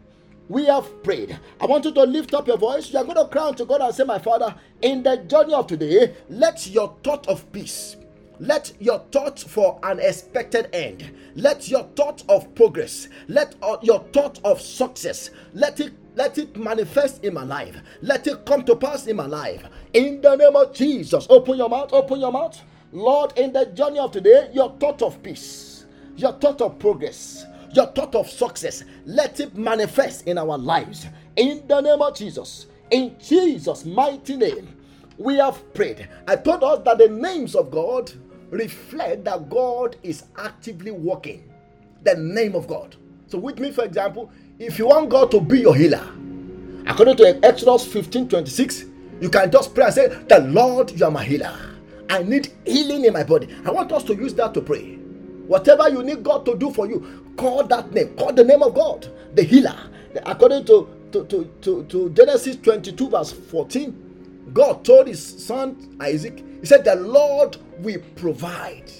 [0.49, 1.37] we have prayed.
[1.61, 2.93] I want you to lift up your voice.
[2.93, 5.67] You are going to cry to God and say, My Father, in the journey of
[5.67, 7.97] today, let your thought of peace,
[8.41, 14.41] let your thought for an expected end, let your thought of progress, let your thought
[14.45, 17.77] of success, let it let it manifest in my life.
[18.03, 19.63] Let it come to pass in my life.
[19.93, 22.61] In the name of Jesus, open your mouth, open your mouth.
[22.91, 25.85] Lord, in the journey of today, your thought of peace,
[26.17, 31.07] your thought of progress, your thought of success, let it manifest in our lives.
[31.37, 34.75] In the name of Jesus, in Jesus' mighty name,
[35.19, 36.09] we have prayed.
[36.27, 38.11] I told us that the names of God
[38.51, 41.51] reflect that God is actively working.
[42.05, 42.97] The name of God.
[43.27, 46.07] So, with me, for example, if you want God to be your healer,
[46.87, 48.85] according to Exodus 15 26,
[49.21, 51.55] you can just pray and say, The Lord, you are my healer.
[52.09, 53.49] I need healing in my body.
[53.67, 54.95] I want us to use that to pray.
[55.47, 58.15] Whatever you need God to do for you, call that name.
[58.17, 59.77] Call the name of God, the healer.
[60.25, 66.43] According to, to, to, to, to Genesis 22, verse 14, God told his son Isaac,
[66.61, 68.91] He said, The Lord will provide.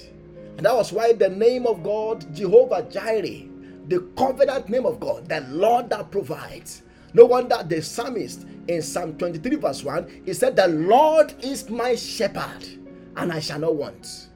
[0.57, 3.47] And that was why the name of God, Jehovah Jireh,
[3.87, 6.83] the covenant name of God, the Lord that provides.
[7.13, 11.95] No wonder the psalmist in Psalm 23, verse 1, he said, The Lord is my
[11.95, 12.67] shepherd,
[13.15, 14.27] and I shall not want.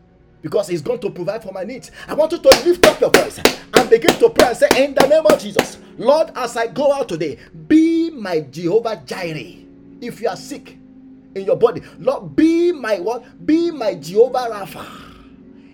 [0.41, 1.91] Because he's going to provide for my needs.
[2.07, 4.93] I want you to lift up your voice and begin to pray and say, In
[4.93, 9.63] the name of Jesus, Lord, as I go out today, be my Jehovah Jireh.
[10.01, 10.77] If you are sick
[11.35, 13.45] in your body, Lord, be my what?
[13.45, 15.13] Be my Jehovah Rapha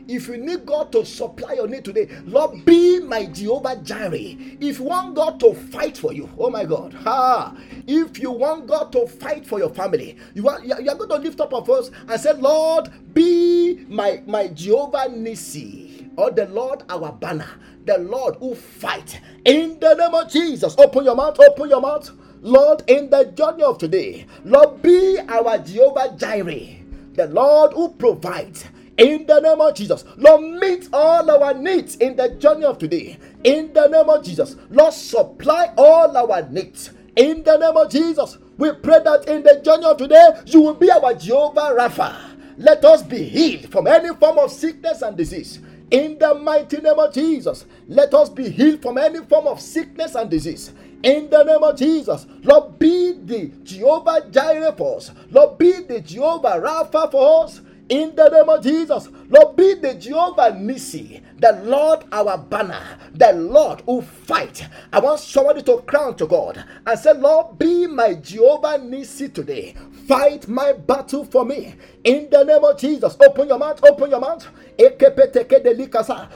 [0.10, 4.36] if you need God to supply your need today, Lord, be my Jehovah Jireh.
[4.60, 7.56] If you want God to fight for you, oh my God, ha!
[7.88, 11.17] If you want God to fight for your family, you are you are going to
[11.17, 16.84] lift up a voice and say, Lord, be my my Jehovah Nissi, or the Lord
[16.89, 17.50] our banner,
[17.86, 19.22] the Lord who fight.
[19.45, 22.10] In the name of Jesus, open your mouth, open your mouth.
[22.41, 26.78] Lord, in the journey of today, Lord, be our Jehovah Jireh,
[27.13, 28.65] the Lord who provides
[28.97, 30.04] in the name of Jesus.
[30.17, 33.17] Lord, meet all our needs in the journey of today.
[33.43, 34.58] In the name of Jesus.
[34.69, 36.91] Lord, supply all our needs.
[37.15, 38.38] In the name of Jesus.
[38.58, 42.15] We pray that in the journey of today, you will be our Jehovah Rapha.
[42.58, 45.60] Let us be healed from any form of sickness and disease.
[45.91, 50.15] In the mighty name of Jesus, let us be healed from any form of sickness
[50.15, 50.73] and disease.
[51.03, 55.12] In the name of Jesus, Lord, be the Jehovah Jireh for us.
[55.31, 57.62] Lord, be the Jehovah Rapha for us.
[57.88, 62.83] In the name of Jesus, Lord, be the Jehovah Nissi, the Lord our banner,
[63.15, 64.67] the Lord who fight.
[64.93, 69.76] I want somebody to crown to God and say, Lord, be my Jehovah Nissi today.
[70.07, 71.76] Fight my battle for me.
[72.03, 74.45] In the name of Jesus, open your mouth, open your mouth.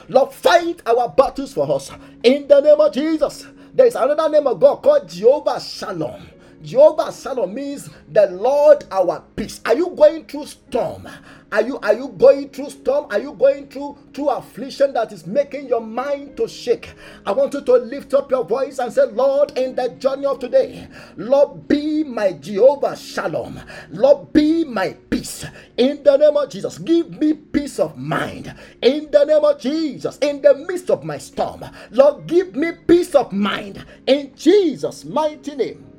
[0.08, 1.90] Lord, fight our battles for us.
[2.24, 6.28] In the name of Jesus, there is another name of God called Jehovah Shalom.
[6.64, 9.60] Jehovah Shalom means the Lord our peace.
[9.66, 11.06] Are you going through storm?
[11.52, 13.06] Are you are you going through storm?
[13.10, 16.94] Are you going through through affliction that is making your mind to shake?
[17.26, 20.38] I want you to lift up your voice and say, Lord, in the journey of
[20.38, 23.60] today, Lord, be my Jehovah Shalom.
[23.90, 25.44] Lord, be my peace.
[25.76, 28.54] In the name of Jesus, give me peace of mind.
[28.80, 33.14] In the name of Jesus, in the midst of my storm, Lord, give me peace
[33.14, 33.84] of mind.
[34.06, 35.93] In Jesus' mighty name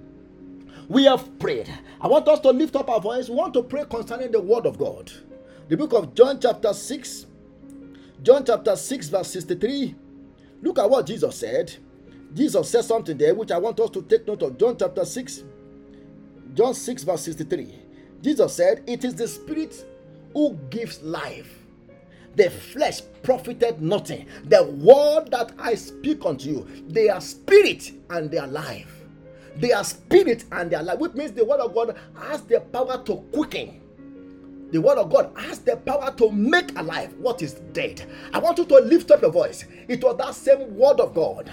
[0.88, 1.72] we have prayed.
[2.00, 3.30] I want us to lift up our voice.
[3.30, 5.12] We want to pray concerning the word of God.
[5.68, 7.26] The book of John, chapter 6,
[8.22, 9.96] John chapter 6, verse 63.
[10.62, 11.76] Look at what Jesus said.
[12.34, 14.58] Jesus said something there which I want us to take note of.
[14.58, 15.44] John chapter 6,
[16.54, 17.76] John 6, verse 63.
[18.22, 19.86] Jesus said, It is the Spirit
[20.34, 21.60] who gives life.
[22.36, 24.28] The flesh profited nothing.
[24.44, 28.95] The word that I speak unto you, they are spirit and they are life.
[29.58, 32.60] They are spirit and they are life, which means the word of God has the
[32.60, 33.82] power to quicken.
[34.72, 38.04] The word of God has the power to make alive what is dead.
[38.34, 39.66] I want you to lift up your voice.
[39.88, 41.50] It was that same word of God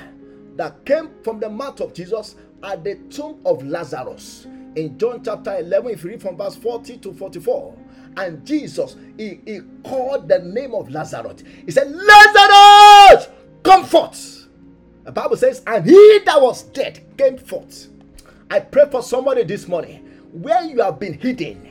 [0.57, 4.47] that came from the mouth of Jesus at the tomb of Lazarus.
[4.75, 7.77] In John chapter 11, if you read from verse 40 to 44,
[8.17, 11.43] and Jesus, he, he called the name of Lazarus.
[11.65, 13.29] He said, Lazarus,
[13.63, 14.49] come forth.
[15.05, 17.89] The Bible says, and he that was dead came forth.
[18.53, 20.01] I pray for somebody this morning
[20.31, 21.67] where you have been hidden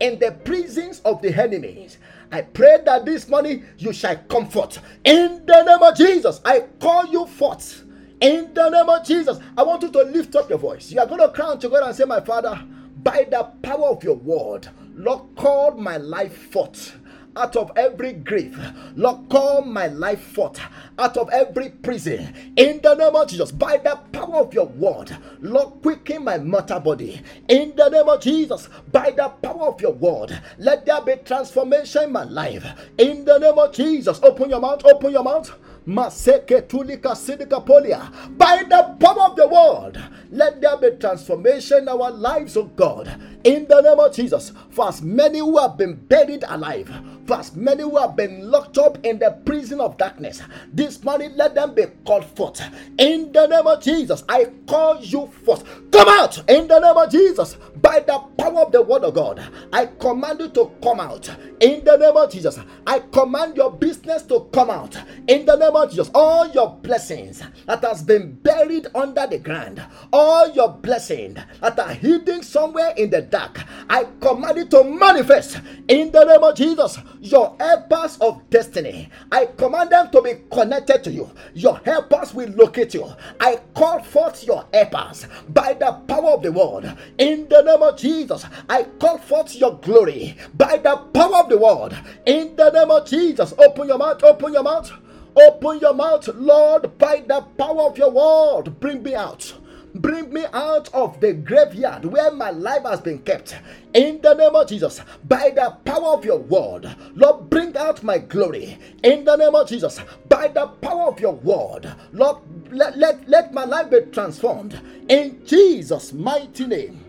[0.00, 1.98] in the prisons of the enemies.
[2.30, 6.40] I pray that this morning you shall comfort in the name of Jesus.
[6.44, 7.82] I call you forth
[8.20, 10.92] In the name of Jesus, I want you to lift up your voice.
[10.92, 12.62] You are going to cry to God and say, My Father,
[13.02, 17.00] by the power of your word, Lord, call my life forth
[17.36, 18.58] out of every grave.
[18.96, 20.60] Lord, call my life forth
[20.98, 22.34] out of every prison.
[22.56, 26.80] In the name of Jesus, by the power of your word, Lord, quicken my mortal
[26.80, 27.20] body.
[27.48, 32.04] In the name of Jesus, by the power of your word, let there be transformation
[32.04, 32.64] in my life.
[32.98, 35.50] In the name of Jesus, open your mouth, open your mouth.
[35.86, 38.08] Maseke tulika sidika polia.
[38.38, 43.20] By the power of the word, let there be transformation in our lives, oh God.
[43.44, 46.88] In the name of Jesus, for as many who have been buried alive,
[47.26, 51.32] for as many who have been locked up in the prison of darkness, this morning
[51.36, 52.60] let them be called forth.
[52.98, 55.64] In the name of Jesus, I call you forth.
[55.90, 59.42] Come out in the name of Jesus by the power of the word of God.
[59.72, 61.28] I command you to come out
[61.60, 62.58] in the name of Jesus.
[62.86, 66.10] I command your business to come out in the name of Jesus.
[66.14, 69.82] All your blessings that has been buried under the ground,
[70.12, 73.60] all your blessings that are hidden somewhere in the dark,
[73.90, 76.98] I command it to manifest in the name of Jesus.
[77.20, 81.30] Your helpers of destiny, I command them to be connected to you.
[81.54, 83.08] Your helpers will locate you.
[83.40, 87.98] I call forth your helpers by the power of the word in the name of
[87.98, 88.46] Jesus.
[88.70, 93.08] I call forth your glory by the power of the word in the name of
[93.08, 93.54] Jesus.
[93.58, 94.92] Open your mouth, open your mouth.
[95.36, 98.78] Open your mouth, Lord, by the power of your word.
[98.80, 99.54] Bring me out.
[99.94, 103.56] Bring me out of the graveyard where my life has been kept.
[103.92, 108.18] In the name of Jesus, by the power of your word, Lord, bring out my
[108.18, 108.78] glory.
[109.02, 112.38] In the name of Jesus, by the power of your word, Lord,
[112.70, 114.80] let, let, let my life be transformed.
[115.08, 117.04] In Jesus' mighty name,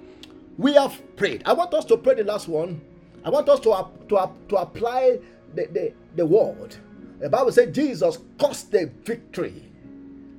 [0.57, 1.43] we have prayed.
[1.45, 2.81] I want us to pray the last one.
[3.23, 5.19] I want us to, to, to apply
[5.55, 6.75] the, the, the word.
[7.19, 9.69] The Bible said Jesus caused the victory.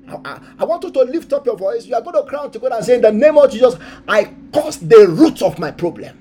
[0.09, 1.87] I, I, want you to lift up your voice.
[1.87, 3.75] You are going to cry to God and say, In the name of Jesus,
[4.07, 6.21] I caused the root of my problem.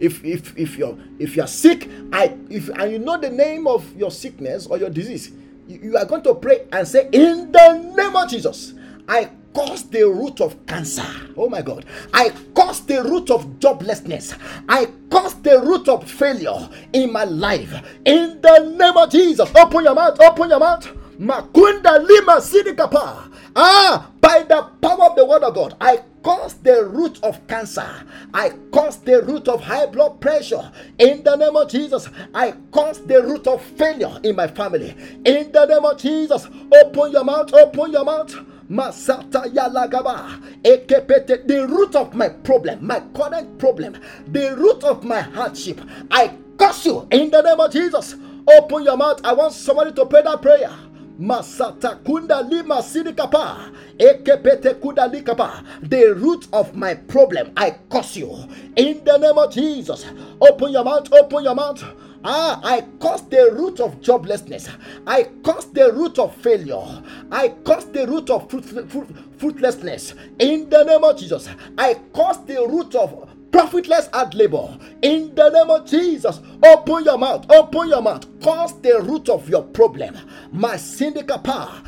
[0.00, 3.96] If if if you're if you're sick, I if and you know the name of
[3.96, 5.30] your sickness or your disease,
[5.68, 8.74] you, you are going to pray and say, In the name of Jesus,
[9.08, 11.06] I cause the root of cancer.
[11.36, 11.86] Oh my God.
[12.12, 14.36] I cause the root of joblessness.
[14.68, 17.72] I cause the root of failure in my life.
[18.04, 19.48] In the name of Jesus.
[19.54, 20.20] Open your mouth.
[20.20, 20.88] Open your mouth.
[21.18, 23.30] Makunda lima sidikapa.
[23.56, 27.86] Ah, by the power of the word of God, I cause the root of cancer.
[28.32, 30.72] I cause the root of high blood pressure.
[30.98, 34.96] In the name of Jesus, I cause the root of failure in my family.
[35.24, 38.34] In the name of Jesus, open your mouth, open your mouth.
[38.70, 40.40] Masata Yalagaba.
[40.62, 43.96] Ekepete, the root of my problem, my current problem,
[44.28, 45.80] the root of my hardship.
[46.10, 48.16] I curse you in the name of Jesus.
[48.58, 49.20] Open your mouth.
[49.24, 50.72] I want somebody to pray that prayer.
[51.18, 53.70] Masata kunda lima sidikapa.
[53.98, 55.62] Ekepete kuda likapa.
[55.82, 58.30] The root of my problem, I curse you.
[58.76, 60.06] In the name of Jesus.
[60.40, 61.84] Open your mouth, open your mouth.
[62.24, 64.68] Ah, I curse the root of joblessness.
[65.06, 67.02] I curse the root of failure.
[67.30, 69.08] I curse the root of fruit, fruit,
[69.38, 70.14] fruitlessness.
[70.38, 74.76] In the name of Jesus, I curse the root of profitless hard labor.
[75.02, 79.48] In the name of Jesus, open your mouth, open your mouth, cause the root of
[79.48, 80.18] your problem.
[80.50, 81.86] My syndicapa,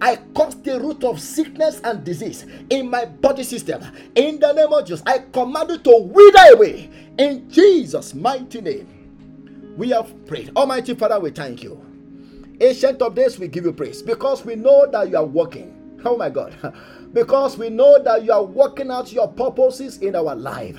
[0.00, 3.82] I cause the root of sickness and disease in my body system.
[4.14, 6.88] In the name of Jesus, I command you to wither away.
[7.18, 10.52] In Jesus' mighty name, we have prayed.
[10.54, 11.84] Almighty Father, we thank you.
[12.60, 15.81] Ancient of days, we give you praise because we know that you are working.
[16.04, 16.54] Oh my God.
[17.12, 20.78] because we know that you are working out your purposes in our life.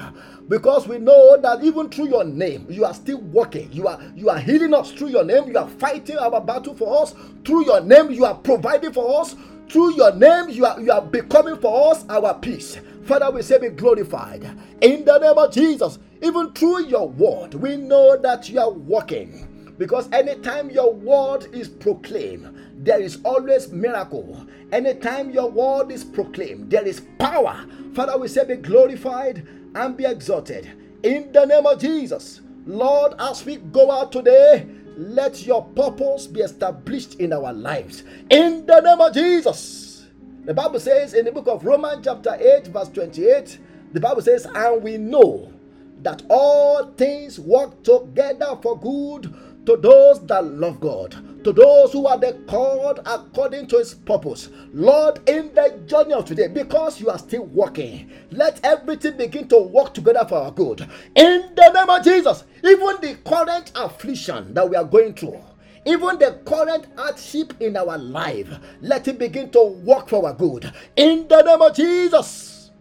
[0.50, 3.72] Because we know that even through your name you are still working.
[3.72, 5.48] You are you are healing us through your name.
[5.48, 7.16] You are fighting our battle for us.
[7.46, 9.36] Through your name you are providing for us.
[9.70, 12.78] Through your name you are you are becoming for us our peace.
[13.06, 14.44] Father we say be glorified.
[14.82, 19.50] In the name of jesus even through your word we know that you are working.
[19.78, 22.56] Because anytime your word is proclaimed
[22.86, 24.46] there is always miracle.
[24.74, 27.64] Anytime your word is proclaimed, there is power.
[27.94, 30.68] Father, we say be glorified and be exalted.
[31.04, 34.66] In the name of Jesus, Lord, as we go out today,
[34.98, 38.04] let your purpose be established in our lives.
[38.32, 40.08] In the name of Jesus.
[40.46, 43.60] The Bible says in the book of Romans, chapter 8, verse 28,
[43.94, 45.54] the Bible says, And we know
[46.02, 49.32] that all things work together for good
[49.68, 54.50] to those that love God, to those who are the called according to his purpose.
[54.74, 59.60] Lord, in the journey of today, because you are still working, let everything begin to
[59.60, 60.82] work together for our good.
[61.16, 65.42] In the name of Jesus, even the current affliction that we are going through,
[65.86, 68.48] Even the current hardship in our life,
[68.82, 70.72] let it begin to work for our good.
[70.96, 72.72] In the name of Jesus.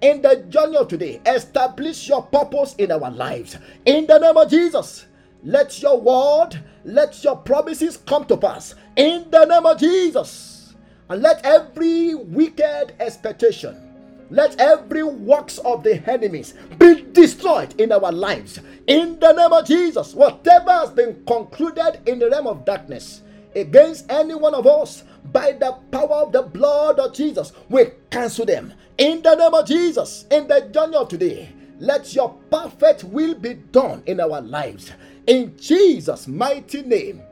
[0.00, 3.56] In the journey of today, establish your purpose in our lives.
[3.86, 5.06] In the name of Jesus.
[5.42, 8.74] Let your word, let your promises come to pass.
[8.96, 10.74] In the name of Jesus.
[11.08, 13.92] And let every wicked expectation
[14.32, 18.60] let every works of the enemies be destroyed in our lives.
[18.86, 23.20] In the name of Jesus, whatever has been concluded in the realm of darkness
[23.54, 28.46] against any one of us by the power of the blood of Jesus, we cancel
[28.46, 28.72] them.
[28.96, 33.52] In the name of Jesus, in the journey of today, let your perfect will be
[33.52, 34.92] done in our lives.
[35.26, 37.22] In Jesus' mighty name,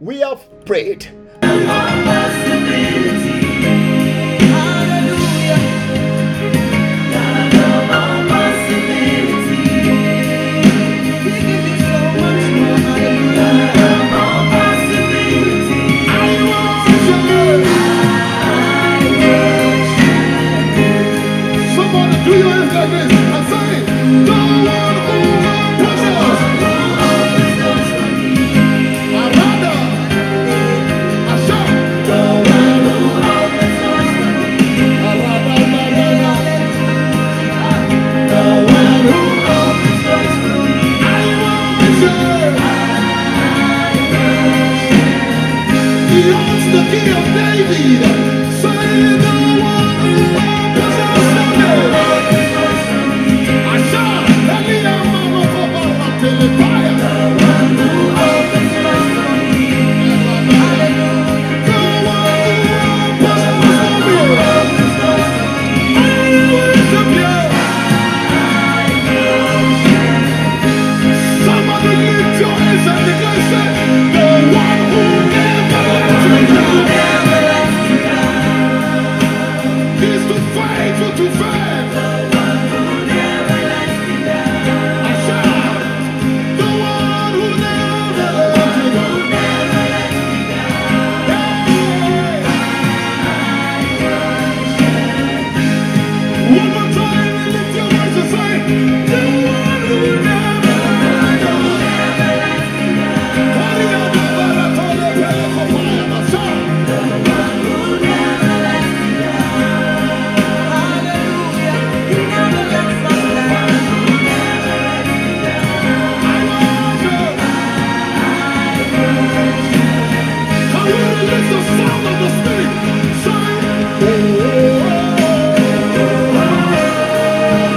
[0.00, 1.06] we have prayed.
[46.14, 48.02] He owns the key of David,
[48.62, 49.36] saying the
[49.66, 50.63] one